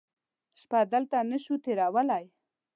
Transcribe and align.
شپه 0.59 0.79
دلته 0.93 1.17
نه 1.31 1.37
شو 1.43 1.55
تېرولی. 1.65 2.23